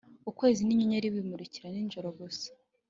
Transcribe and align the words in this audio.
ukwezi 0.29 0.61
ninyenyeri 0.63 1.13
bimurika 1.15 1.63
nijoro 1.73 2.09
gusa 2.19 2.49